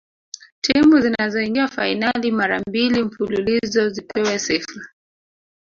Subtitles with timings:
[0.61, 4.81] timu zinazoingia fainali mara mbili mfululizo zipewe sifa